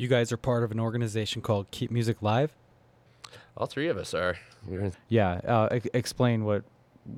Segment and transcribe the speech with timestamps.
[0.00, 2.54] You guys are part of an organization called Keep Music Live.
[3.54, 4.38] All three of us are.
[4.66, 6.64] We're Yeah, uh, e- explain what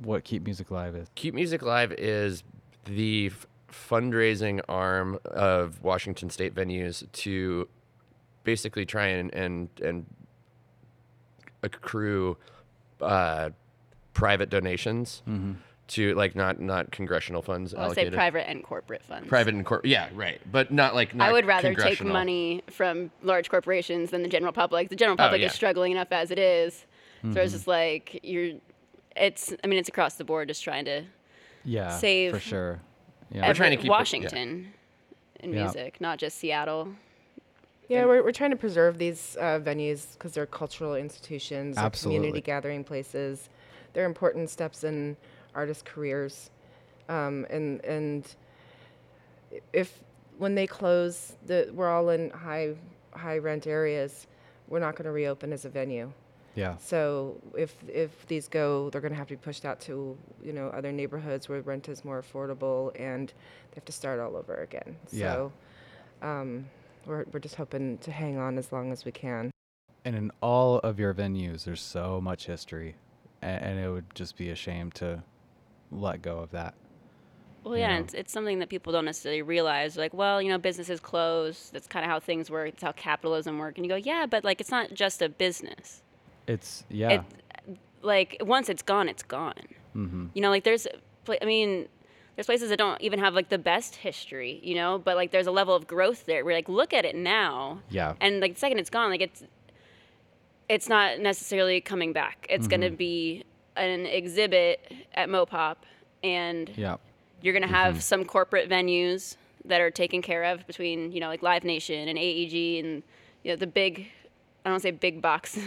[0.03, 1.07] what Keep Music Live is.
[1.15, 2.43] Keep Music Live is
[2.87, 7.69] the f- fundraising arm of Washington State venues to
[8.43, 10.07] basically try and and, and
[11.63, 12.37] accrue
[13.01, 13.51] uh,
[14.13, 15.23] private donations
[15.93, 19.29] to like not not congressional funds I would say private and corporate funds.
[19.29, 23.11] private and corporate, yeah right but not like not I would rather take money from
[23.23, 24.89] large corporations than the general public.
[24.89, 25.47] The general public Oh, yeah.
[25.49, 26.87] is struggling enough as it is.
[27.33, 28.55] So it's just like you're.
[29.15, 29.53] It's.
[29.63, 31.05] I mean, it's across the board, just trying to
[31.65, 32.81] Yeah, Save for sure.
[33.31, 33.91] Yeah, We're trying to every- keep it- yeah.
[33.91, 34.73] Washington
[35.41, 35.63] in Yeah.
[35.65, 36.89] music, not just Seattle.
[37.89, 42.19] Yeah, we're, we're trying to preserve these uh, venues because they're cultural institutions, they're Absolutely.
[42.19, 43.49] community gathering places.
[43.93, 45.17] They're important steps in
[45.55, 46.51] artists' careers,
[47.09, 48.35] um, and and
[49.73, 50.01] if
[50.39, 52.75] when they close, the we're all in high
[53.15, 54.27] high rent areas,
[54.69, 56.11] we're not going to reopen as a venue.
[56.55, 60.17] yeah, So if if these go, they're going to have to be pushed out to
[60.43, 64.37] you know other neighborhoods where rent is more affordable, and they have to start all
[64.37, 64.97] over again.
[65.11, 65.35] Yeah.
[65.35, 65.53] So
[66.23, 66.67] um,
[67.07, 69.51] we're we're just hoping to hang on as long as we can.
[70.05, 72.95] and in all of your venues, there's so much history,
[73.43, 75.23] and, and it would just be a shame to
[75.93, 76.75] let go of that.
[77.65, 79.97] Well, yeah, and it's, it's something that people don't necessarily realize.
[79.97, 81.71] Like, well, you know, businesses close.
[81.73, 82.71] That's kind of how things work.
[82.71, 83.77] It's how capitalism works.
[83.77, 86.03] And you go, yeah, but like, it's not just a business.
[86.49, 87.23] It's yeah,
[87.69, 89.55] It, like, once it's gone, it's gone.
[89.95, 90.27] mm-hmm.
[90.35, 90.89] You know, like there's,
[91.41, 91.87] I mean,
[92.35, 94.59] there's places that don't even have like the best history.
[94.65, 96.45] You know, but like there's a level of growth there.
[96.45, 97.81] We're like, look at it now.
[97.91, 99.45] yeah, and like the second it's gone like it's
[100.69, 102.97] it's not necessarily coming back it's going to Mm-hmm.
[102.97, 103.45] be
[103.77, 105.77] an exhibit at mopop
[106.23, 106.97] and yeah,
[107.41, 108.01] you're going to have Mm-hmm.
[108.01, 112.19] some corporate venues that are taken care of between you know like live nation and
[112.19, 113.03] aeg and
[113.45, 114.01] you know the big
[114.65, 115.59] i don't want to say big box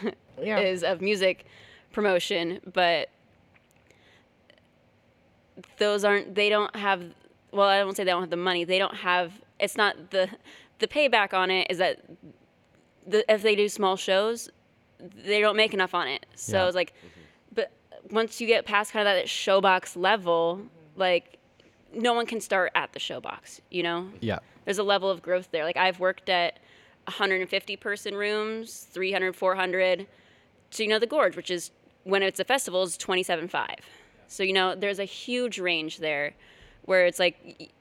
[0.42, 0.58] Yeah.
[0.58, 1.44] is of music
[1.92, 3.10] promotion but
[5.78, 7.02] those aren't they don't have
[7.52, 10.28] well i don't say they don't have the money they don't have it's not the
[10.78, 12.00] the payback on it is that
[13.06, 14.48] the, if they do small shows
[15.24, 16.66] they don't make enough on it so Yeah.
[16.66, 17.10] it's like but
[18.10, 21.00] once you get past kind of that showbox level mm-hmm.
[21.00, 21.38] like
[21.94, 24.08] no one can start at the showbox you know?
[24.20, 25.64] Yeah, there's a level of growth there.
[25.64, 26.58] Like i've worked at
[27.04, 30.06] 150 person rooms 300 400
[30.70, 31.70] so you know the gorge which is
[32.04, 33.78] when it's a festival is 27.5
[34.28, 36.34] so you know there's a huge range there
[36.84, 37.72] where it's like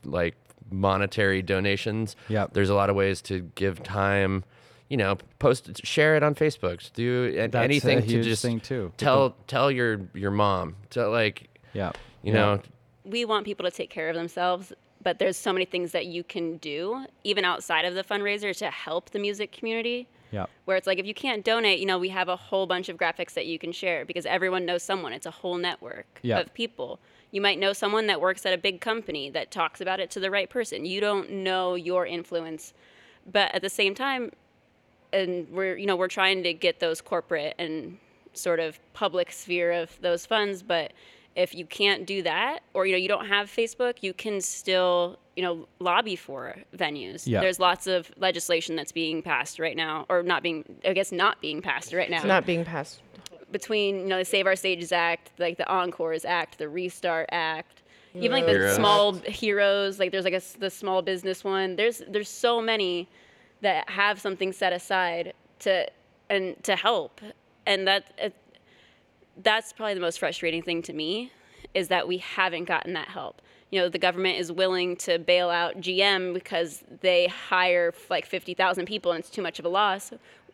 [0.05, 0.35] like
[0.69, 4.43] monetary donations yeah, there's a lot of ways to give time
[4.91, 8.59] you know post it- share it on facebook do That's anything a to just thing
[8.59, 8.91] too.
[8.97, 11.37] tell tell your your mom to like
[11.73, 11.91] Yeah.
[12.23, 12.39] you Yeah.
[12.39, 12.61] know
[13.05, 16.23] we want people to take care of themselves but there's so many things that you
[16.23, 20.45] can do even outside of the fundraiser to help the music community Yeah.
[20.65, 22.97] where it's like if you can't donate you know we have a whole bunch of
[22.97, 26.39] graphics that you can share because everyone knows someone it's a whole network Yeah.
[26.41, 26.99] of people
[27.31, 30.19] you might know someone that works at a big company that talks about it to
[30.19, 32.73] the right person you don't know your influence
[33.25, 34.31] but at the same time
[35.13, 37.97] and we're you know we're trying to get those corporate and
[38.33, 40.93] sort of public sphere of those funds but
[41.35, 45.17] if you can't do that or you know you don't have facebook you can still
[45.35, 47.41] you know lobby for venues Yeah.
[47.41, 51.41] there's lots of legislation that's being passed right now or not being i guess not
[51.41, 53.01] being passed right now It's not being passed.
[53.51, 57.81] between you know the save our stages act like the encores act the restart act
[58.13, 58.75] even like the Heroes.
[58.75, 63.07] small heroes like there's like a s- the small business one there's there's so many
[63.61, 65.87] that have something set aside to
[66.29, 67.21] and to help.
[67.65, 68.33] And that it,
[69.43, 71.31] that's probably the most frustrating thing to me
[71.73, 73.41] is that we haven't gotten that help.
[73.69, 78.85] You know the government is willing to bail out gm because they hire like 50000
[78.85, 80.11] people and it's too much of a loss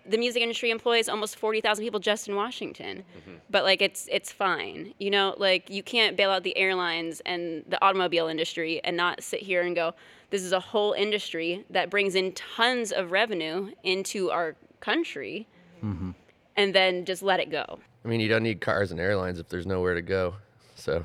[0.08, 3.04] the music industry employs almost 40,000 people just in Washington.
[3.18, 3.36] Mm-hmm.
[3.50, 4.94] But like it's it's fine.
[5.00, 9.24] You know, like you can't bail out the airlines and the automobile industry and not
[9.24, 9.94] sit here and go
[10.30, 15.48] this is a whole industry that brings in tons of revenue into our country.
[15.84, 16.12] Mm-hmm.
[16.56, 17.80] And then just let it go.
[18.04, 20.34] i mean you don't need cars and airlines if there's nowhere to go
[20.76, 21.04] so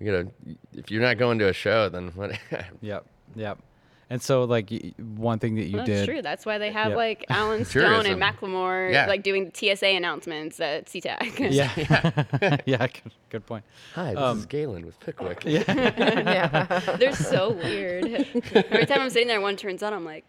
[0.00, 0.28] you gotta
[0.72, 2.32] if you're not going to a show then what
[2.80, 3.06] Yep.
[3.36, 3.58] Yep.
[4.12, 4.70] And so, like,
[5.16, 5.78] one thing that you did.
[5.78, 6.04] That's did.
[6.06, 6.20] true.
[6.22, 6.96] That's why they have Yeah.
[6.96, 8.12] like Alan Stone Tourism.
[8.12, 9.06] and Macklemore Yeah.
[9.06, 11.38] like doing the TSA announcements at SeaTac.
[11.50, 12.58] Yeah.
[12.66, 12.86] yeah.
[12.88, 13.64] good, good point.
[13.94, 15.42] Hi, this Um, is Galen with Pickwick.
[15.46, 16.80] yeah.
[16.98, 18.04] They're so weird.
[18.54, 19.94] Every time I'm sitting there, one turns on.
[19.94, 20.24] I'm like,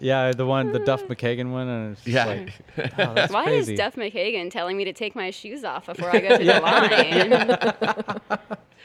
[0.00, 1.68] Yeah, the one, the Duff McKagan one.
[1.68, 2.24] And it's Yeah.
[2.26, 2.52] like,
[2.98, 3.72] oh, that's why crazy.
[3.74, 6.60] is Duff McKagan telling me to take my shoes off before I go through the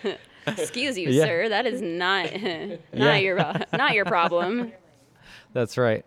[0.04, 0.16] line?
[0.58, 1.26] Excuse you, Yeah.
[1.26, 1.50] sir.
[1.50, 3.16] That is not not Yeah.
[3.18, 4.72] your uh, not your problem.
[5.54, 6.06] That's right.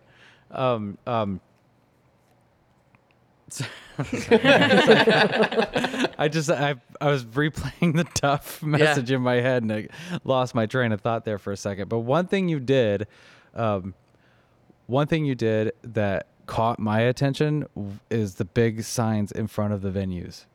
[0.51, 1.39] Um, um,
[6.17, 9.87] I just I I was replaying the Duff message in my head and I
[10.23, 11.89] lost my train of thought there for a second.
[11.89, 13.07] But one thing you did,
[13.53, 13.93] um,
[14.87, 17.65] one thing you did that caught my attention
[18.09, 20.45] is the big signs in front of the venues.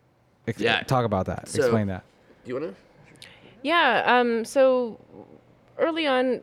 [0.46, 0.82] Ex- Yeah.
[0.82, 1.48] talk about that.
[1.48, 2.04] So- Explain that.
[2.44, 3.22] Do you want to?
[3.62, 4.02] Yeah.
[4.06, 4.98] Um, so
[5.78, 6.40] early on,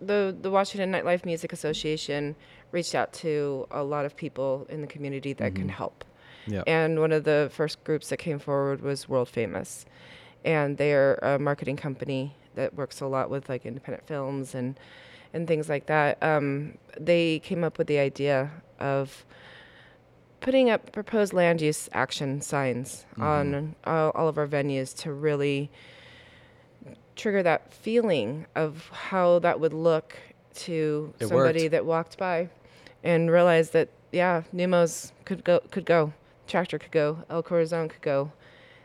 [0.00, 2.36] the the Washington Nightlife Music Association
[2.72, 6.04] reached out to a lot of people in the community that can help.
[6.46, 6.62] Yeah.
[6.66, 9.86] And one of the first groups that came forward was World Famous,
[10.44, 14.78] and they are a marketing company that works a lot with like independent films and
[15.36, 16.20] and things like that.
[16.22, 18.50] Um, they came up with the idea
[18.80, 19.24] of
[20.40, 25.70] putting up proposed land use action signs on all, all of our venues to really
[27.14, 30.16] trigger that feeling of how that would look
[30.54, 31.72] to It somebody worked.
[31.72, 32.48] that walked by
[33.02, 36.12] and realized that yeah, Neumos could go could go,
[36.46, 38.32] Tractor could go, El Corazon could go.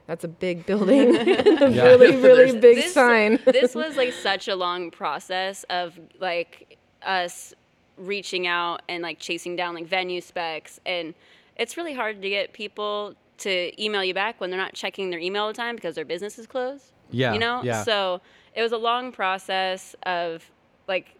[0.08, 1.84] That's a big building, a Yeah.
[1.86, 3.40] really really big This- sign.
[3.46, 7.54] this was like such a long process of like us
[7.98, 11.14] reaching out and like chasing down like venue specs and
[11.56, 15.20] it's really hard to get people to email you back when they're not checking their
[15.20, 17.34] email all the time because their business is closed Yeah.
[17.34, 17.84] you know Yeah.
[17.84, 18.22] so
[18.56, 20.50] it was a long process of
[20.88, 21.16] like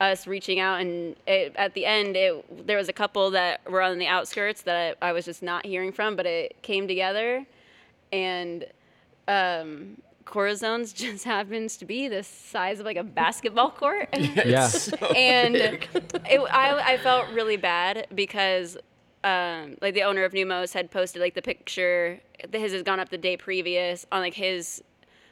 [0.00, 3.82] us reaching out and it, at the end it there was a couple that were
[3.82, 7.44] on the outskirts that I, I was just not hearing from but it came together
[8.12, 8.64] and
[9.28, 14.70] um Corazon's just happens to be the size of like a basketball court yeah.
[15.16, 15.88] and it,
[16.30, 18.76] I, I felt really bad because
[19.24, 22.20] um, like the owner of Neumos had posted like the picture
[22.52, 24.82] his has gone up the day previous on like his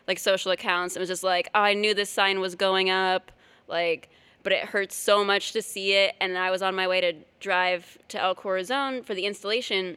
[0.06, 0.96] like social accounts.
[0.96, 3.32] It was just like, oh, I knew this sign was going up,
[3.68, 4.10] like,
[4.42, 6.14] but it hurts so much to see it.
[6.20, 9.96] And I was on my way to drive to El Corazon for the installation,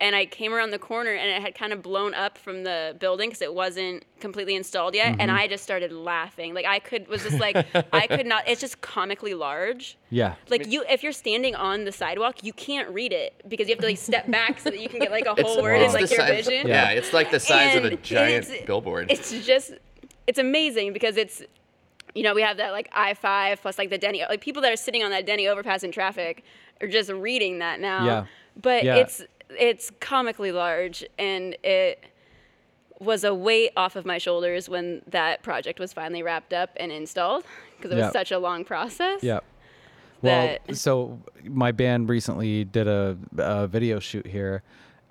[0.00, 2.96] and I came around the corner and it had kind of blown up from the
[2.98, 5.16] building because it wasn't completely installed yet.
[5.18, 5.36] And mm-hmm.
[5.36, 6.52] I just started laughing.
[6.52, 7.56] Like I could was just like
[7.92, 8.48] I could not.
[8.48, 9.96] It's just comically large.
[10.10, 10.34] Yeah.
[10.50, 13.80] Like you, if you're standing on the sidewalk, you can't read it because you have
[13.80, 16.10] to like step back so that you can get like a whole word in like
[16.10, 16.66] your size, vision.
[16.66, 19.10] Yeah, it's like the size of a giant it's- billboard.
[19.10, 19.72] It's just,
[20.26, 21.42] it's amazing because it's,
[22.14, 24.72] you know, we have that like I five plus like the Denny, like people that
[24.72, 26.44] are sitting on that Denny overpass in traffic
[26.80, 28.04] are just reading that now.
[28.04, 28.26] Yeah.
[28.60, 28.96] But Yeah.
[28.96, 29.22] it's
[29.58, 32.04] it's comically large and it
[33.00, 36.92] was a weight off of my shoulders when that project was finally wrapped up and
[36.92, 37.44] installed
[37.76, 38.10] because it was Yeah.
[38.12, 39.22] such a long process.
[39.22, 39.40] Yeah.
[40.22, 44.62] Well, so my band recently did a, a video shoot here,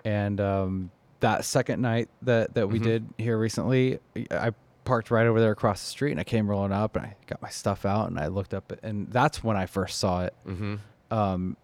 [0.04, 4.00] and um, that second night that that we did here recently,
[4.32, 4.50] I
[4.84, 7.40] parked right over there across the street, and I came rolling up, and I got
[7.40, 10.34] my stuff out, and I looked up, and that's when I first saw it.
[11.12, 11.56] Um,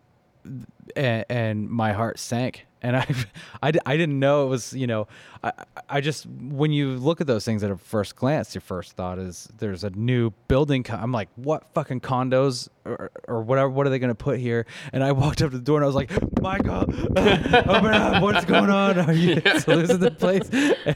[0.96, 2.66] and, and my heart sank.
[2.82, 3.06] And I,
[3.62, 5.06] I, I didn't know it was you know
[5.44, 5.52] I,
[5.90, 9.18] I just when you look at those things at a first glance your first thought
[9.18, 13.86] is there's a new building co- I'm like what fucking condos or, or whatever what
[13.86, 14.64] are they going to put here?
[14.94, 16.10] And I walked up to the door and I was like
[16.40, 16.80] Michael
[17.16, 18.98] open up what's going on?
[18.98, 20.48] Are you losing the place?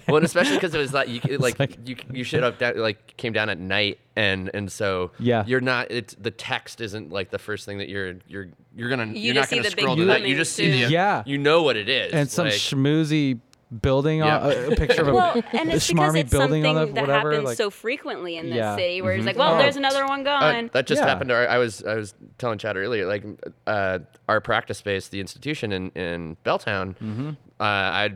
[0.08, 2.78] Well, and especially because it was like you like, like- you you showed up that
[2.78, 5.44] like came down at night and and so Yeah.
[5.46, 9.06] you're not it's the text isn't like the first thing that you're you're you're gonna
[9.06, 10.90] You you are just not gonna the big scroll to that you just see the.
[10.90, 11.22] Yeah.
[11.26, 13.40] you know what it is and some like, schmoozy
[13.82, 14.38] building Yeah.
[14.38, 16.86] on a picture of a, Well, and a it's because schmarmy it's building on the
[16.86, 18.76] that whatever happens like so frequently in this Yeah.
[18.76, 19.58] city, where it's like, well, Oh.
[19.58, 20.70] there's another one Uh, gone.
[20.72, 21.08] that just Yeah.
[21.08, 23.24] happened to our, I was I was telling Chad earlier, like
[23.66, 26.94] uh, our practice space, the institution in in Belltown.
[26.98, 27.28] Mm-hmm.
[27.58, 28.10] Uh, I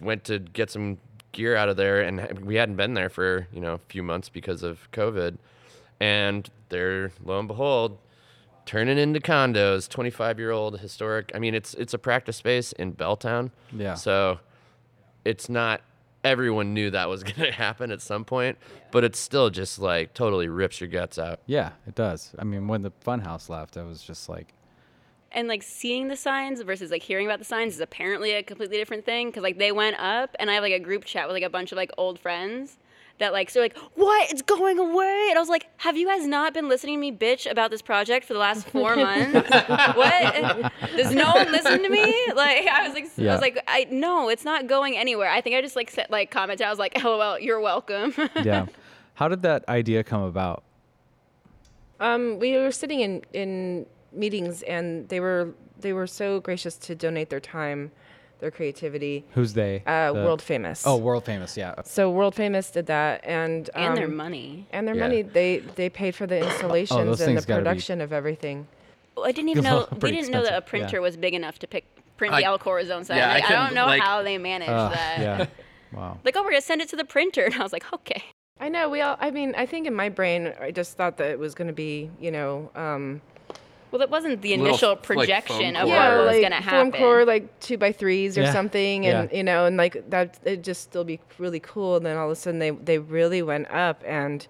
[0.00, 0.98] went to get some
[1.32, 4.28] gear out of there, and we hadn't been there for you know a few months
[4.28, 5.38] because of COVID,
[5.98, 7.98] and there, lo and behold,
[8.70, 9.88] turning into condos.
[9.88, 11.32] Twenty five year old historic.
[11.34, 13.50] I mean, it's it's a practice space in Belltown.
[13.72, 13.94] Yeah.
[13.94, 14.38] So
[15.24, 15.80] it's not
[16.22, 18.58] everyone knew that was going to happen at some point,
[18.92, 21.40] but it's still just like totally rips your guts out.
[21.46, 24.54] yeah it does I mean when the funhouse left I was just like
[25.32, 28.76] and like seeing the signs versus like hearing about the signs is apparently a completely
[28.76, 31.34] different thing because like they went up and i have like a group chat with
[31.34, 32.78] like a bunch of like old friends
[33.20, 34.30] that like so like what?
[34.30, 35.26] It's going away.
[35.30, 37.80] And i was like have you guys not been listening to me bitch about this
[37.80, 39.48] project for the last four months?
[39.96, 40.72] What?
[40.96, 42.14] Does no one listen to me?
[42.34, 45.30] Like i was like i was like i no it's not going anywhere.
[45.30, 48.12] I think i just like said like commented i was like lol you're welcome.
[48.42, 48.66] Yeah.
[49.14, 50.64] How did that idea come about?
[52.00, 56.94] Um, we were sitting in, in meetings, and they were they were so gracious to
[56.94, 57.92] donate their time,
[58.40, 59.24] their creativity.
[59.34, 59.82] Who's they?
[59.86, 60.84] Uh, The- world famous.
[60.86, 61.56] Oh, world famous.
[61.56, 61.74] Yeah.
[61.84, 65.00] so world famous did that, and and their um, money and their Yeah.
[65.02, 65.22] money.
[65.22, 68.66] They they paid for the installations Oh, and the things gotta be- production of everything.
[69.16, 69.86] Well, I didn't even know.
[70.00, 70.86] We didn't know that a expensive, yeah.
[70.86, 71.84] printer was big enough to pick
[72.16, 73.16] print I- the El Corazon side.
[73.16, 75.18] yeah, I like, I, couldn't, don't know like- how they managed Uh, that.
[75.20, 75.46] yeah.
[75.92, 76.18] Wow.
[76.24, 78.22] Like, oh, we're gonna send it to the printer, and I was like, okay.
[78.60, 79.16] I know we all.
[79.18, 81.72] I mean, I think in my brain, I just thought that it was going to
[81.74, 83.22] be, you know, um,
[83.90, 85.88] Well, that wasn't the initial like, projection foam of core.
[85.88, 86.92] what yeah, was gonna foam happen.
[86.92, 88.52] core, like two by threes or Yeah.
[88.52, 89.36] something, and Yeah.
[89.36, 91.96] you know, and like that, it just still be really cool.
[91.96, 94.46] And then all of a sudden, they they really went up, and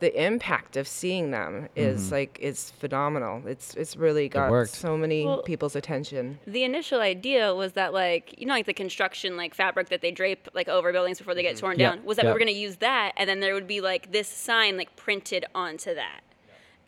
[0.00, 2.14] the impact of seeing them is mm-hmm.
[2.14, 3.42] like it's phenomenal.
[3.46, 4.70] It's it's really got worked.
[4.70, 6.38] so many Well- people's attention.
[6.46, 10.12] the initial idea was that like you know like the construction like fabric that they
[10.12, 11.66] drape like over buildings before they get mm-hmm.
[11.66, 12.30] torn Yeah, down was that yeah.
[12.30, 14.94] we were going to use that and then there would be like this sign like
[14.94, 16.20] printed onto that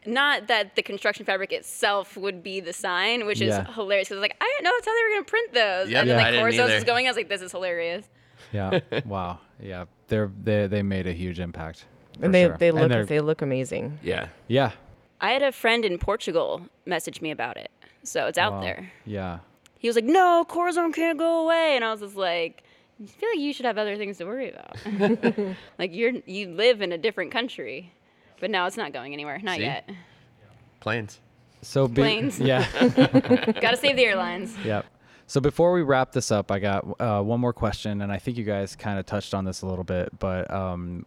[0.07, 3.71] not that the construction fabric itself would be the sign which is Yeah.
[3.73, 6.00] hilarious because like i didn't know that's how they were going to print those Yep,
[6.00, 6.16] and then Yeah.
[6.16, 6.76] like I didn't Corazon's either.
[6.78, 8.09] is going i was like this is hilarious
[8.52, 8.80] Yeah.
[9.04, 9.38] wow.
[9.62, 9.85] Yeah.
[10.09, 11.85] They're they they made a huge impact.
[12.19, 12.57] for And they sure.
[12.57, 13.99] they look they're- they look amazing.
[14.02, 14.28] Yeah.
[14.49, 14.73] Yeah.
[15.21, 17.71] i had a friend in portugal message me about it
[18.02, 18.61] so it's out Wow.
[18.62, 19.40] there Yeah.
[19.78, 22.62] he was like no Corazon can't go away and i was just like
[23.02, 24.76] I feel like you should have other things to worry about.
[25.78, 27.95] like you're you live in a different country,
[28.40, 29.38] but now it's not going anywhere.
[29.42, 29.62] Not See?
[29.62, 29.88] yet.
[30.80, 31.20] Planes.
[31.62, 32.40] So be- Planes.
[32.40, 32.66] Yeah.
[33.61, 34.56] Got to save the airlines.
[34.64, 34.87] Yep.
[35.26, 38.37] So before we wrap this up, I got uh, one more question, and I think
[38.37, 41.06] you guys kind of touched on this a little bit, but um,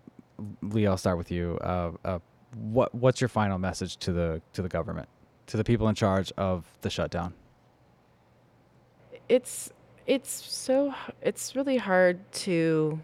[0.62, 1.58] Lee, I'll start with you.
[1.60, 2.20] Uh, uh,
[2.56, 5.10] what what's your final message to the to the government,
[5.48, 7.34] to the people in charge of the shutdown?
[9.30, 9.72] it's
[10.06, 13.00] it's so it's really hard to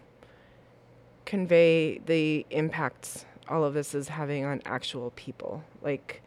[1.25, 5.63] convey the impacts all of this is having on actual people.
[5.81, 6.21] Like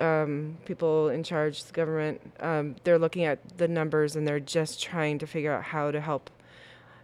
[0.00, 4.82] um, people in charge the government um, they're looking at the numbers and they're just
[4.82, 6.30] trying to figure out how to help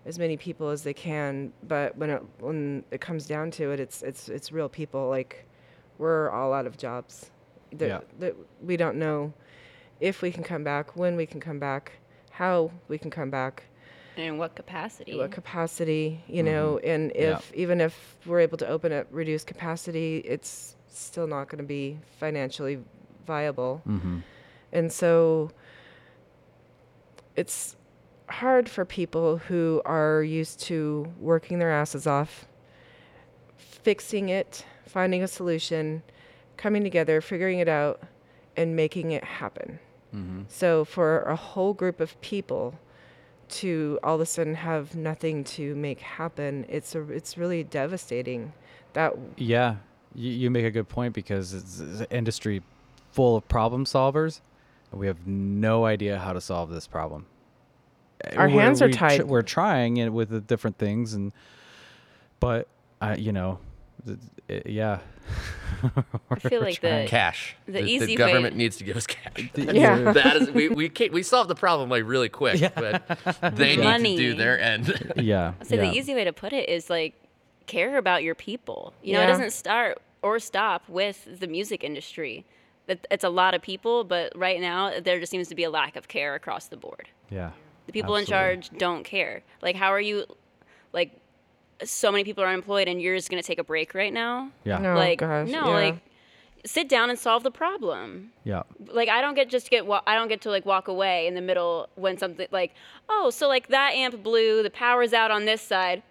[0.05, 1.53] as many people as they can.
[1.63, 5.09] But when it when it comes down to it it's it's it's real people.
[5.09, 5.47] Like
[5.99, 7.31] we're all out of jobs.
[7.73, 8.01] That, Yeah.
[8.19, 9.33] that we don't know
[10.01, 11.93] if we can come back when we can come back
[12.31, 13.65] how we can come back
[14.17, 15.17] And in what capacity?
[15.17, 17.37] what capacity you know and Yeah.
[17.39, 21.67] if even if we're able to open at reduced capacity it's still not going to
[21.67, 22.79] be financially
[23.27, 24.19] viable Mm-hmm.
[24.73, 25.51] and so
[27.37, 27.77] it's
[28.29, 32.47] hard for people who are used to working their asses off,
[33.57, 36.03] fixing it, finding a solution,
[36.57, 38.03] coming together, figuring it out,
[38.57, 39.79] and making it happen.
[40.15, 40.43] Mm-hmm.
[40.49, 42.79] So for a whole group of people
[43.51, 48.53] to all of a sudden have nothing to make happen, it's a, it's really devastating.
[48.95, 49.77] That Yeah,
[50.15, 52.63] you, you make a good point because it's, it's an industry
[53.13, 54.41] full of problem solvers,
[54.91, 57.27] and we have no idea how to solve this problem.
[58.37, 59.23] Our We're- hands are we tr- tied.
[59.25, 61.33] we're trying it with the different things, and
[62.39, 62.69] but
[63.01, 63.59] uh, you know,
[64.67, 64.99] yeah.
[66.31, 67.57] I feel like the Cash.
[67.67, 69.51] The easy way- government needs to give us cash.
[69.57, 70.13] Yeah.
[70.13, 73.03] that is we we can't, we solved the problem like really quick, but
[73.55, 75.13] they need to do their end.
[75.17, 75.55] yeah.
[75.61, 75.91] I'd say yeah.
[75.91, 77.15] the easy way to put it is like
[77.67, 78.93] care about your people.
[79.03, 82.45] You know, it doesn't start or stop with the music industry.
[82.87, 85.71] That it's a lot of people, but right now there just seems to be a
[85.71, 87.09] lack of care across the board.
[87.31, 87.51] Yeah.
[87.87, 89.43] The people in charge don't care.
[89.63, 90.25] Like, how are you?
[90.93, 91.20] Like,
[91.85, 94.51] so many people are unemployed, and you're just gonna take a break right now?
[94.65, 94.79] Yeah.
[94.79, 94.95] No.
[94.95, 95.75] Like, gosh, no, yeah.
[95.75, 95.97] like,
[96.67, 98.33] sit down and solve the problem.
[98.45, 98.63] Yeah.
[98.89, 101.35] Like, I don't get just get wa- I don't get to like walk away in
[101.35, 102.75] the middle when something like,
[103.09, 106.03] oh, so like that amp blew, the power's out on this side.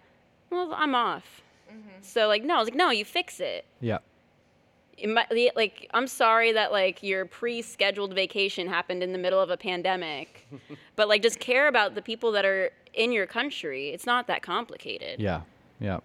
[0.50, 1.42] Well, I'm off.
[1.70, 1.88] Mm-hmm.
[2.02, 3.64] So like, no, I was like, no, you fix it.
[3.80, 3.98] Yeah.
[4.98, 9.40] it might, the- like I'm sorry that like your pre-scheduled vacation happened in the middle
[9.40, 10.48] of a pandemic,
[10.96, 13.90] but like just care about the people that are in your country.
[13.90, 15.20] It's not that complicated.
[15.20, 15.42] Yeah.
[15.80, 16.00] Yeah.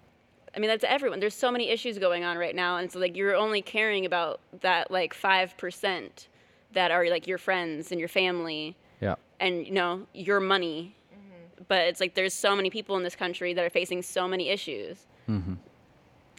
[0.55, 1.19] I mean, that's everyone.
[1.19, 4.39] There's so many issues going on right now, and so like you're only caring about
[4.61, 6.29] that like five percent
[6.73, 9.15] that are like your friends and your family Yeah.
[9.39, 10.95] and you know your money.
[11.13, 11.63] Mm-hmm.
[11.67, 14.49] But it's like there's so many people in this country that are facing so many
[14.49, 15.05] issues.
[15.29, 15.53] Mm-hmm.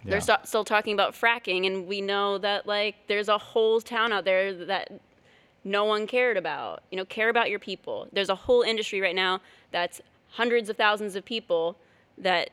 [0.05, 0.11] Yeah.
[0.11, 4.13] They're st- still talking about fracking, and we know that like there's a whole town
[4.13, 4.93] out there that
[5.63, 6.85] no one cared about.
[6.91, 8.09] You know, care about your people.
[8.13, 9.41] There's a whole industry right now
[9.73, 10.01] that's
[10.31, 11.77] hundreds of thousands of people
[12.19, 12.49] that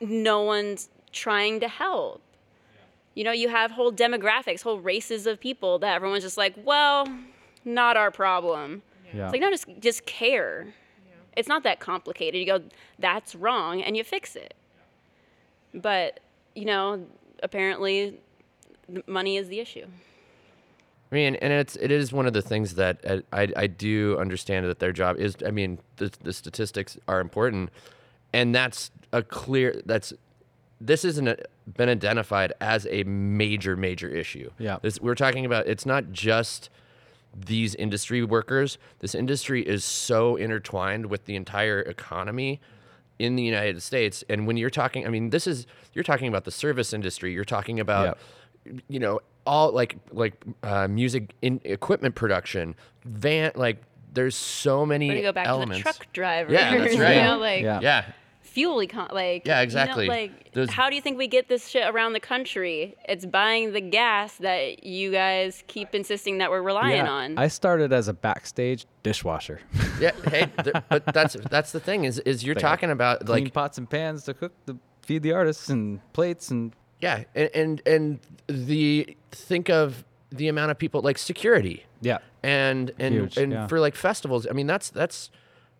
[0.00, 2.22] no one's trying to help.
[3.14, 7.06] You know, you have whole demographics, whole races of people that everyone's just like, well,
[7.64, 8.82] not our problem.
[9.12, 9.24] Yeah.
[9.24, 10.72] It's like, no, just just care.
[11.36, 12.40] It's not that complicated.
[12.40, 12.62] You go,
[12.98, 14.54] that's wrong, and you fix it.
[15.74, 16.20] But
[16.54, 17.06] you know,
[17.42, 18.20] apparently,
[19.06, 19.86] money is the issue.
[21.10, 24.16] I mean, and it's it is one of the things that uh, I I do
[24.18, 25.36] understand that their job is.
[25.44, 27.70] I mean, the the statistics are important,
[28.32, 30.12] and that's a clear that's
[30.80, 31.40] this isn't
[31.76, 34.50] been identified as a major major issue.
[34.58, 34.78] Yeah.
[34.82, 35.66] this, we're talking about.
[35.66, 36.70] It's not just
[37.34, 38.78] these industry workers.
[39.00, 42.60] This industry is so intertwined with the entire economy
[43.18, 44.24] in the United States.
[44.28, 47.32] And when you're talking, I mean, this is you're talking about the service industry.
[47.32, 48.18] You're talking about,
[48.88, 53.82] you know, all like like uh, music in equipment production, van like.
[54.12, 55.78] There's so many We're gonna go back elements.
[55.78, 56.52] to the truck driver.
[56.52, 57.16] Yeah, that's right.
[57.16, 57.80] you know, like Yeah.
[57.80, 58.04] Yeah,
[58.42, 60.06] fuel econ like Yeah, you know, exactly.
[60.08, 63.72] like Those- how do you think we get this shit around the country it's buying
[63.72, 68.08] the gas that you guys keep insisting that we're relying Yeah, on I started as
[68.08, 69.60] a backstage dishwasher.
[70.00, 70.10] yeah.
[70.28, 73.52] Hey, th- but that's that's the thing is is you're Like, talking about Clean like
[73.54, 77.82] pots and pans to cook, to feed the artists, and plates, and yeah, and, and
[77.86, 81.84] and the think of the amount of people like security.
[82.00, 83.66] yeah, and and Huge, and yeah.
[83.66, 85.30] for like festivals i mean that's that's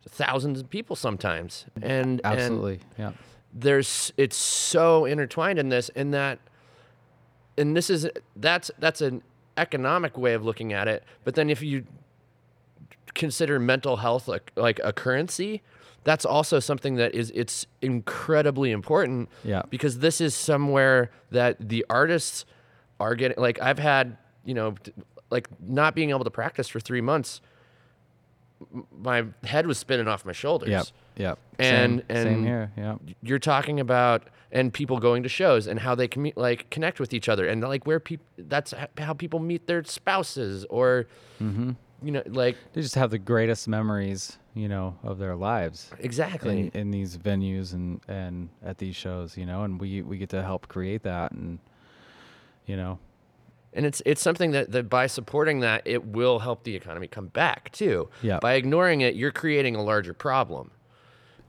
[0.09, 3.13] thousands of people sometimes and absolutely, and yeah,
[3.55, 6.39] there's it's so intertwined in this and that
[7.59, 9.23] and this is that's that's an
[9.57, 11.85] economic way of looking at it but then if you
[13.15, 15.63] consider mental health like like a currency
[16.05, 19.63] that's also something that is it's incredibly important Yeah.
[19.69, 22.45] because this is somewhere that the artists
[22.99, 24.17] are getting like i've had
[24.51, 24.75] you know
[25.31, 27.41] like not being able to practice for three months
[28.93, 31.39] my head was spinning off my shoulders yep, yep.
[31.59, 35.95] And- same, same here, yeah, you're talking about and people going to shows and how
[35.95, 39.67] they commu- like connect with each other and like where people that's how people meet
[39.67, 41.07] their spouses or
[41.41, 41.71] Mm-hmm.
[42.07, 45.91] you know like they just have the greatest memories, you know, of their lives.
[45.99, 50.19] exactly in, in these venues and and at these shows, you know, and we we
[50.19, 51.59] get to help create that, and
[52.67, 52.99] you know,
[53.73, 57.29] and it's it's something that, that by supporting that it will help the economy come
[57.29, 58.39] back too Yeah.
[58.41, 60.71] by ignoring it you're creating a larger problem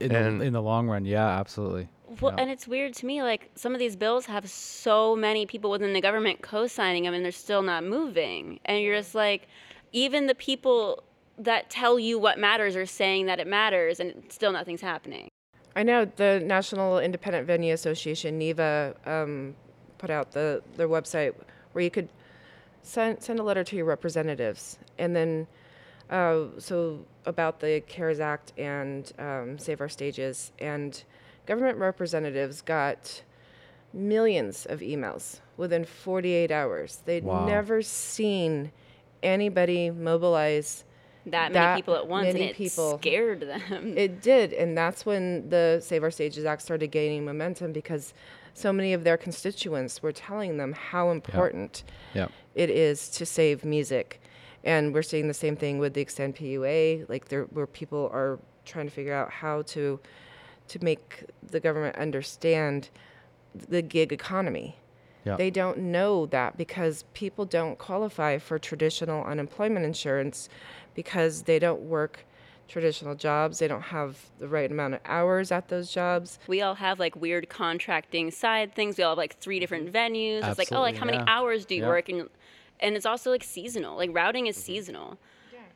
[0.00, 1.88] in And- the in the long run, yeah, absolutely.
[2.20, 2.42] well, Yeah.
[2.42, 5.92] and it's weird to me like some of these bills have so many people within
[5.92, 9.48] the government co-signing them and they're still not moving and you're just like
[9.92, 11.02] even the people
[11.38, 15.28] that tell you what matters are saying that it matters and still nothing's happening
[15.74, 19.56] I know the National Independent Venue Association, NIVA, um,
[19.96, 21.32] put out the their website
[21.72, 22.08] where you could
[22.82, 25.46] send send a letter to your representatives, and then
[26.10, 31.02] uh, so about the CARES Act and um, Save Our Stages, and
[31.46, 33.22] government representatives got
[33.92, 37.00] millions of emails within 48 hours.
[37.04, 37.46] They'd Wow.
[37.46, 38.72] never seen
[39.22, 40.84] anybody mobilize
[41.26, 42.98] that many That people at once and it people.
[42.98, 47.72] scared them it did, and that's when the Save Our Stages Act started gaining momentum
[47.72, 48.12] because
[48.54, 51.84] so many of their constituents were telling them how important
[52.14, 54.20] Yeah, it is to save music.
[54.64, 58.38] And we're seeing the same thing with the Extend PUA, like there where people are
[58.64, 59.98] trying to figure out how to
[60.68, 62.88] to make the government understand
[63.68, 64.76] the gig economy.
[65.24, 70.48] yeah, They don't know that because people don't qualify for traditional unemployment insurance
[70.94, 72.24] because they don't work
[72.72, 73.58] traditional jobs.
[73.58, 76.38] They don't have the right amount of hours at those jobs.
[76.46, 78.96] we all have like weird contracting side things.
[78.96, 79.60] We all have like three mm-hmm.
[79.60, 80.48] different venues.
[80.48, 81.88] It's like, oh, like Absolutely, how many hours do you Yeah.
[81.88, 82.08] work?
[82.08, 82.28] And
[82.80, 83.96] and it's also like seasonal.
[83.96, 84.64] Like routing is mm-hmm.
[84.64, 85.18] seasonal.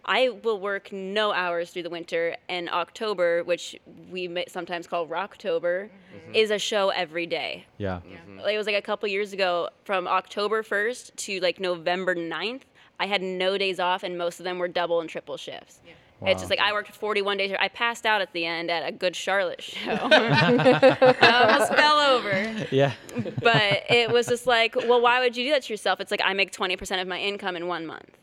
[0.09, 3.77] I will work no hours through the winter, and October, which
[4.09, 6.35] we may sometimes call Rocktober, mm-hmm.
[6.35, 7.67] is a show every day.
[8.09, 12.15] yeah, Like, it was like a couple years ago, from October 1st to like November
[12.15, 12.63] 9th,
[13.01, 15.81] I had no days off, and most of them were double and triple shifts.
[16.25, 17.55] It's just like I worked 41 days.
[17.61, 19.91] I passed out at the end at a Good Charlotte show.
[19.91, 20.97] I
[21.53, 22.67] almost fell over.
[22.71, 22.93] yeah,
[23.43, 26.01] But it was just like, well, why would you do that to yourself?
[26.01, 28.17] It's like I make 20% of my income in one month.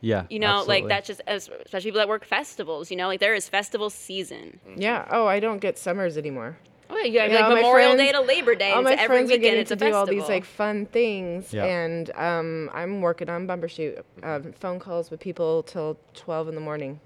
[0.00, 0.24] yeah.
[0.30, 3.48] You know, like that's just, especially people that work festivals, you know, like there is
[3.48, 4.58] festival season.
[4.76, 5.06] Yeah.
[5.10, 6.58] Oh, I don't get summers anymore.
[6.90, 8.70] Oh, yeah, you have Yeah, like my Memorial friends- Day to Labor Day.
[8.72, 9.98] all and my every friends are weekend getting to do festival.
[10.00, 11.66] all these like fun things, Yeah.
[11.66, 16.62] and um, I'm working on Bumbershoot uh, phone calls with people till 12 in the
[16.62, 16.98] morning,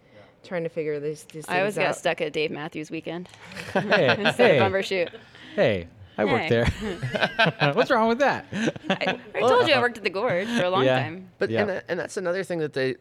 [0.44, 1.86] trying to figure these these things I always out.
[1.88, 3.28] got stuck at Dave Matthews Weekend
[3.72, 5.10] hey, instead hey, of Bumbershoot.
[5.54, 6.66] hey, I worked there.
[7.74, 8.46] What's wrong with that?
[8.90, 11.02] I, I told you I uh, worked at the Gorge for a long Yeah.
[11.02, 11.30] time.
[11.38, 11.60] But Yeah.
[11.62, 12.96] and, tha- and that's another thing that they,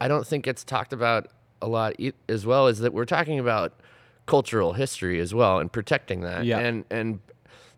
[0.00, 1.28] I don't think gets talked about
[1.60, 3.72] a lot e- as well is that we're talking about
[4.26, 6.44] cultural history as well and protecting that.
[6.44, 6.58] Yeah.
[6.58, 7.20] And and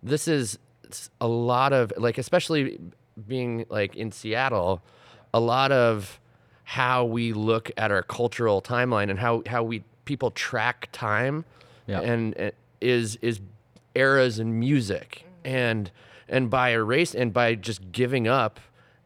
[0.03, 0.59] this is
[1.21, 2.79] a lot of like especially
[3.29, 4.83] being like in Seattle,
[5.35, 6.21] a lot of
[6.65, 11.45] how we look at our cultural timeline and how how we people track time
[11.87, 12.01] Yeah.
[12.01, 12.51] and uh,
[12.81, 13.41] is is
[13.95, 15.25] eras in music.
[15.45, 15.91] And
[16.29, 18.59] and by erase and by just giving up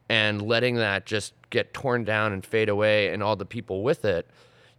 [0.07, 4.05] and letting that just get torn down and fade away and all the people with
[4.05, 4.27] it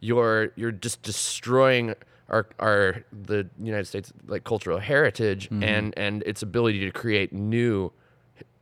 [0.00, 1.94] you're you're just destroying
[2.30, 7.92] our our the United States like cultural heritage and and its ability to create new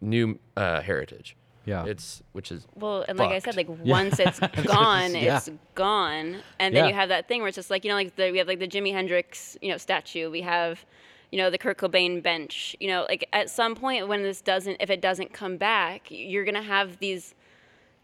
[0.00, 1.36] new uh, heritage
[1.68, 1.84] Yeah.
[1.86, 3.68] it's which is Well, and like I said, fucked.
[3.68, 5.36] like once it's gone, Yeah.
[5.36, 6.88] it's gone, and then Yeah.
[6.88, 8.58] you have that thing where it's just like you know, like the, we have like
[8.58, 10.30] the Jimi Hendrix, you know, statue.
[10.30, 10.84] We have,
[11.30, 12.74] you know, the Kurt Cobain bench.
[12.80, 16.44] You know, like at some point when this doesn't, if it doesn't come back, you're
[16.44, 17.34] gonna have these,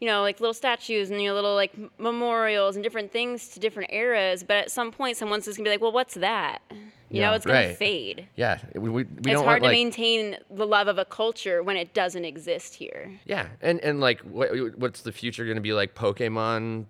[0.05, 3.91] you know, like little statues and your little like memorials and different things to different
[3.91, 4.45] eras.
[4.45, 6.59] But at some point, someone's just gonna be like, well, what's that?
[6.71, 7.31] You Yeah.
[7.31, 7.77] know, it's gonna Right.
[7.77, 8.29] fade.
[8.37, 11.07] yeah we, we, we it's don't hard want to like maintain the love of a
[11.07, 13.19] culture when it doesn't exist here.
[13.25, 15.95] Yeah, and and like, what, what's the future to be like?
[15.95, 16.85] Pokemon,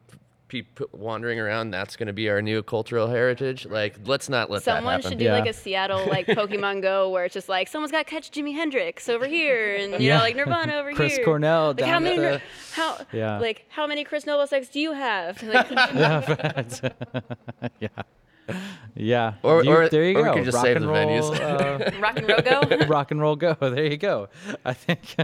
[0.63, 1.71] people wandering around.
[1.73, 3.67] That's going to be our new cultural heritage.
[3.67, 5.11] Like, let's not let Someone that happen.
[5.11, 5.39] should do Yeah.
[5.39, 8.55] like a Seattle like Pokemon Go where it's just like someone's got to catch Jimi
[8.55, 10.19] Hendrix over here and you Yeah.
[10.19, 11.25] know like Nirvana over Chris here.
[11.25, 12.41] Cornell like down how many the-
[12.73, 13.39] how Yeah.
[13.39, 15.43] like how many Krist Novoselics do you have?
[15.55, 15.71] Like,
[17.81, 17.89] yeah.
[18.97, 19.35] Yeah.
[19.43, 21.41] Or- You- or- there you or we could just rock save and the roll, venues.
[21.41, 22.87] uh, rock and roll go.
[22.87, 23.57] rock and roll go.
[23.61, 24.29] There you go.
[24.65, 25.17] I think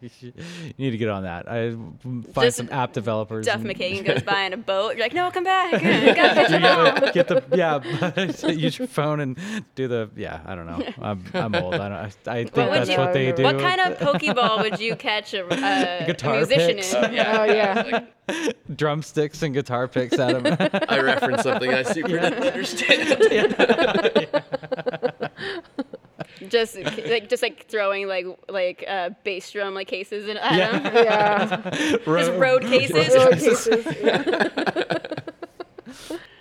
[0.00, 1.50] you, should- you need to get on that.
[1.50, 3.46] I find Just some app developers.
[3.46, 4.90] Duff and- McKagan goes by in a boat.
[4.96, 5.72] You're like, no, come back.
[5.72, 6.84] You gotta catch you them all.
[7.00, 8.48] gotta get the yeah.
[8.50, 9.38] use your phone and
[9.74, 10.40] do the yeah.
[10.46, 10.82] I don't know.
[11.02, 11.74] I'm I'm old.
[11.74, 11.92] I don't.
[11.98, 13.42] I, I think What would that's you- what they do.
[13.42, 16.94] What kind of Pokeball would you catch a, a, a Guitar musician picks.
[16.94, 17.04] in?
[17.04, 18.04] Oh yeah.
[18.76, 20.46] drumsticks and guitar picks at him?
[20.88, 23.56] I referenced something I super didn't understand.
[26.48, 30.78] Just like just like throwing like like uh, bass drum like cases in at Yeah.
[30.78, 30.94] him.
[31.04, 31.70] Yeah.
[32.04, 33.14] Just road cases.
[33.14, 33.86] Road cases.
[34.02, 34.98] Yeah.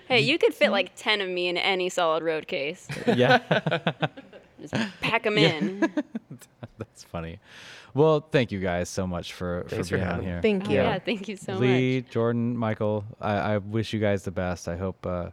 [0.08, 2.88] Hey, you could fit like ten of me in any solid road case.
[3.08, 3.40] yeah.
[4.60, 5.92] Just pack them in.
[6.78, 7.40] That's funny.
[7.94, 10.42] Well, thank you guys so much for Thanks for for being on having here.
[10.42, 10.76] Thank you.
[10.76, 11.62] yeah, thank you so much.
[11.62, 12.12] Lee, much.
[12.12, 14.68] Jordan, Michael, I, I wish you guys the best.
[14.68, 15.30] I hope uh,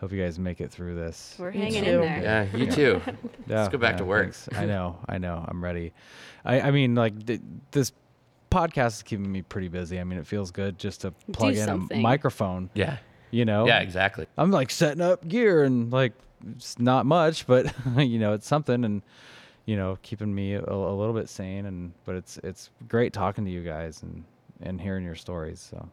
[0.00, 1.34] hope you guys make it through this.
[1.38, 1.90] We're hanging too.
[1.90, 2.22] in there.
[2.22, 3.00] yeah, you too.
[3.46, 4.32] Yeah, Let's go back yeah, to work.
[4.34, 4.48] thanks.
[4.56, 5.92] I know, I know, I'm ready.
[6.44, 7.40] I, I mean, like th-
[7.72, 7.90] this
[8.52, 9.98] podcast is keeping me pretty busy.
[9.98, 12.70] I mean, it feels good just to plug in a microphone.
[12.74, 12.98] Yeah,
[13.32, 14.26] You know, yeah, exactly.
[14.38, 16.12] I'm like setting up gear and like
[16.56, 19.02] it's not much, but you know, it's something and
[19.70, 23.44] you know, keeping me a, a little bit sane and but it's it's great talking
[23.44, 24.24] to you guys and
[24.62, 25.60] and hearing your stories.
[25.60, 25.88] So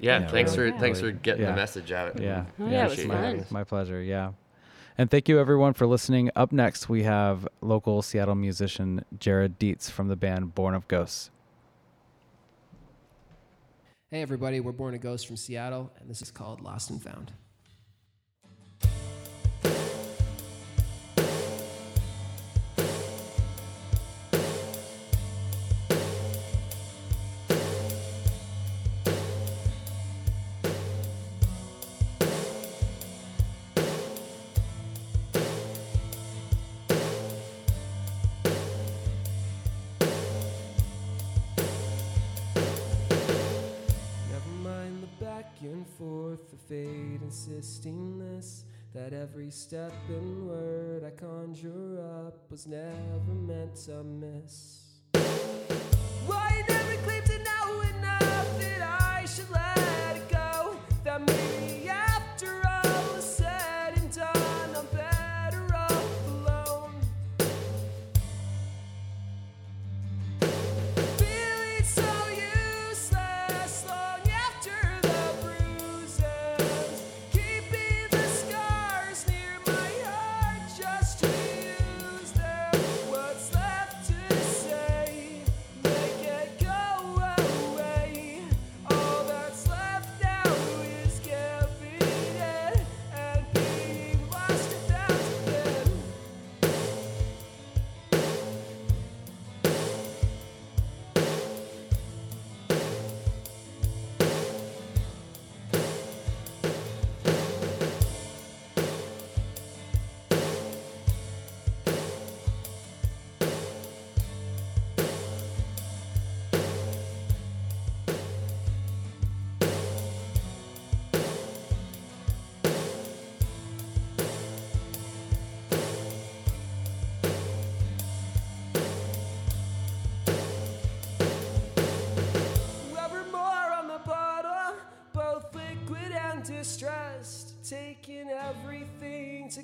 [0.00, 1.50] Yeah, Yeah, thanks really, for thanks for getting Yeah.
[1.52, 2.20] the message out.
[2.20, 3.22] yeah, Oh, yeah, it was Appreciate you fun.
[3.24, 3.50] having us.
[3.52, 4.02] my pleasure.
[4.02, 4.32] Yeah.
[4.98, 6.30] And thank you everyone for listening.
[6.34, 11.30] Up next, we have local Seattle musician Jared Dietz from the band Born of Ghosts.
[14.10, 17.32] Hey, everybody, we're Born of Ghosts from Seattle, and this is called Lost and Found.
[46.36, 48.64] Forth, the fate insisting this.
[48.94, 55.00] That every step and word I conjure up was never meant to miss.
[56.26, 56.62] Why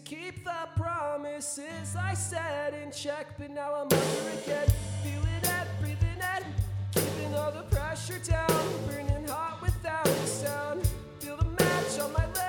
[0.05, 3.39] keep the promises I set in check.
[3.39, 4.69] But now I'm under again,
[5.03, 6.45] feeling it, breathing it,
[6.95, 8.49] keeping all the pressure down,
[8.87, 10.89] burning hot without a sound.
[11.19, 12.40] Feel the match on my lips,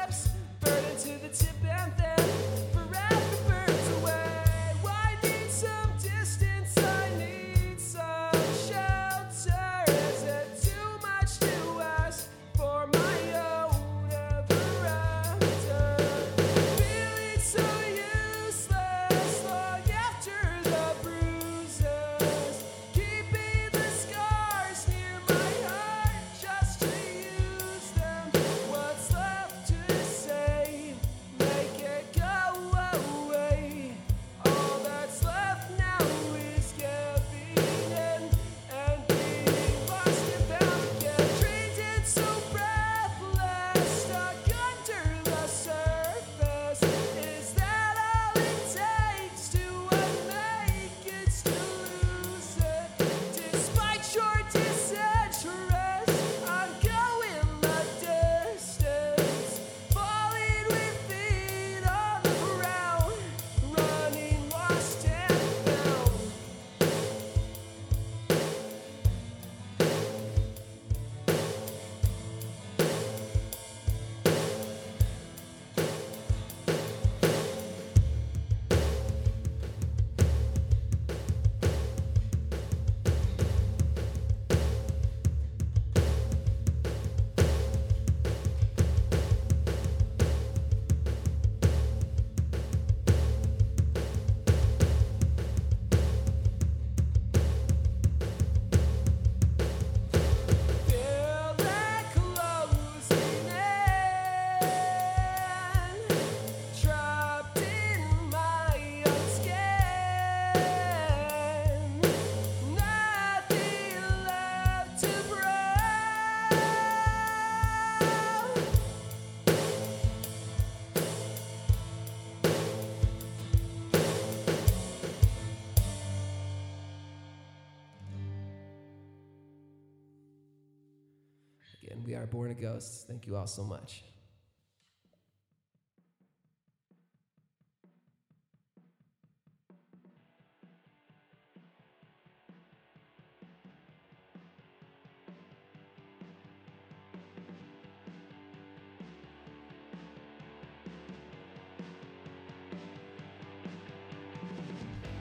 [132.62, 133.06] Ghosts.
[133.08, 134.04] Thank you all so much.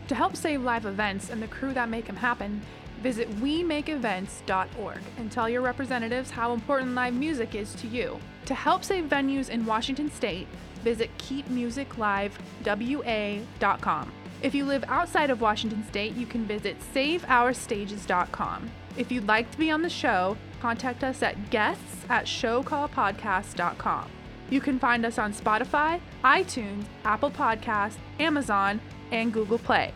[0.09, 2.61] To help save live events and the crew that make them happen,
[3.03, 8.19] visit WeMakeEvents.org and tell your representatives how important live music is to you.
[8.47, 10.49] To help save venues in Washington State,
[10.83, 14.13] visit KeepMusicLiveWA.com.
[14.43, 18.71] If you live outside of Washington State, you can visit SaveOurStages.com.
[18.97, 24.11] If you'd like to be on the show, contact us at guests at showcallpodcast.com.
[24.49, 28.81] You can find us on Spotify, iTunes, Apple Podcasts, Amazon,
[29.13, 29.93] and Google Play.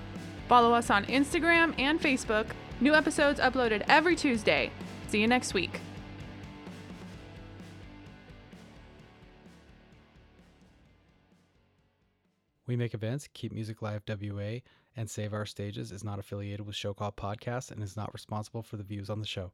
[0.48, 2.46] Follow us on Instagram and Facebook.
[2.80, 4.70] New episodes uploaded every Tuesday.
[5.08, 5.80] See you next week.
[12.66, 14.60] We make events, keep music live WA,
[14.96, 18.62] and save our stages is not affiliated with Show Call Podcast and is not responsible
[18.62, 19.52] for the views on the show.